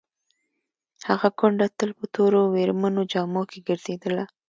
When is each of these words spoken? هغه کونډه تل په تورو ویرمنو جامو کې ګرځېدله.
هغه 1.09 1.27
کونډه 1.39 1.67
تل 1.77 1.89
په 1.99 2.05
تورو 2.13 2.41
ویرمنو 2.53 3.01
جامو 3.11 3.41
کې 3.49 3.59
ګرځېدله. 3.67 4.25